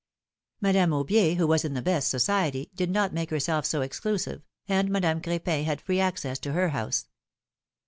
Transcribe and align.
Madame 0.61 0.89
Aubier, 0.93 1.35
who 1.37 1.45
was 1.45 1.63
in 1.63 1.75
the 1.75 1.81
best 1.83 2.09
society, 2.09 2.71
did 2.73 2.89
not 2.89 3.13
make 3.13 3.29
herself 3.29 3.67
so 3.67 3.81
exclusive, 3.81 4.41
and 4.67 4.89
Madame 4.89 5.21
Crepin 5.21 5.63
had 5.65 5.79
free 5.79 5.99
access 5.99 6.39
to 6.39 6.53
her 6.53 6.69
house. 6.69 7.05